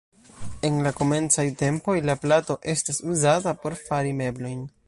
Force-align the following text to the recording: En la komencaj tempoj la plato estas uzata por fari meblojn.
En 0.69 0.79
la 0.87 0.91
komencaj 0.99 1.45
tempoj 1.59 1.97
la 2.11 2.17
plato 2.25 2.57
estas 2.75 3.05
uzata 3.13 3.57
por 3.63 3.81
fari 3.87 4.19
meblojn. 4.25 4.71